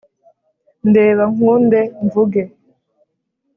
ndeba 0.89 1.23
nkunde 1.33 1.79
mvuge 2.05 2.43